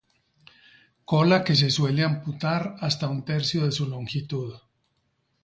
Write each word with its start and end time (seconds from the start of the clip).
Cola 1.09 1.43
que 1.45 1.55
se 1.61 1.69
suele 1.77 2.03
amputar 2.03 2.75
hasta 2.79 3.07
un 3.07 3.23
tercio 3.23 3.63
de 3.67 3.71
su 3.71 3.85
longitud. 3.87 4.51